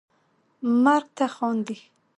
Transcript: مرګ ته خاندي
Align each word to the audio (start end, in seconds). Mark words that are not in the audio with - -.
مرګ 0.83 1.07
ته 1.17 1.25
خاندي 1.35 1.77